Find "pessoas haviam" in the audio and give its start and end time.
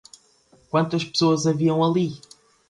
1.03-1.83